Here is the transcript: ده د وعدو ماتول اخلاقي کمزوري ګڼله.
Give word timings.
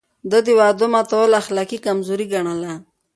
ده 0.29 0.39
د 0.45 0.47
وعدو 0.59 0.85
ماتول 0.93 1.31
اخلاقي 1.41 1.77
کمزوري 1.85 2.25
ګڼله. 2.33 2.73